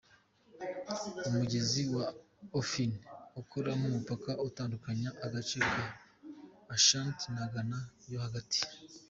[1.27, 2.05] Umugezi wa
[2.59, 2.91] Ofin
[3.41, 5.83] ukora nk’umupaka utandukanye agace ka
[6.75, 7.79] Ashanti na Ghana
[8.13, 8.59] yo hagati.